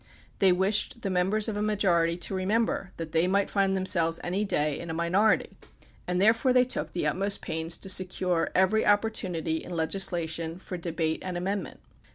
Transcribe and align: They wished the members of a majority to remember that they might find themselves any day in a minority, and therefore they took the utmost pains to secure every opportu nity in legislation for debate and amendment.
They 0.39 0.51
wished 0.51 1.03
the 1.03 1.11
members 1.11 1.47
of 1.47 1.55
a 1.55 1.61
majority 1.61 2.17
to 2.17 2.33
remember 2.33 2.91
that 2.97 3.11
they 3.11 3.27
might 3.27 3.51
find 3.51 3.77
themselves 3.77 4.19
any 4.23 4.43
day 4.43 4.79
in 4.79 4.89
a 4.89 4.95
minority, 4.95 5.55
and 6.07 6.19
therefore 6.19 6.53
they 6.53 6.63
took 6.65 6.93
the 6.93 7.05
utmost 7.05 7.43
pains 7.43 7.77
to 7.77 7.87
secure 7.87 8.49
every 8.55 8.81
opportu 8.81 9.29
nity 9.29 9.61
in 9.61 9.69
legislation 9.73 10.57
for 10.57 10.75
debate 10.75 11.19
and 11.23 11.37
amendment. 11.37 11.81